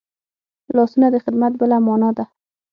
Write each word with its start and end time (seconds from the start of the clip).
لاسونه 0.75 1.07
د 1.11 1.15
خدمت 1.23 1.53
بله 1.61 1.77
مانا 1.87 2.09
ده 2.17 2.25